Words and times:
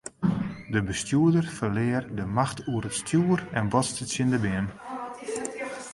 De 0.73 0.81
bestjoerder 0.83 1.43
ferlear 1.57 2.05
de 2.17 2.25
macht 2.37 2.57
oer 2.71 2.83
it 2.89 2.95
stjoer 3.01 3.39
en 3.59 3.65
botste 3.73 4.03
tsjin 4.07 4.35
in 4.37 4.43
beam. 4.43 4.67